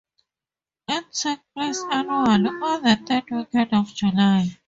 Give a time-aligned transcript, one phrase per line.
[0.89, 4.57] It takes place annually, on the third weekend of July.